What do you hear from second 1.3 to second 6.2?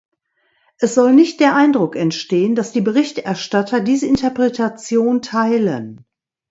der Eindruck entstehen, dass die Berichterstatter diese Interpretation teilen.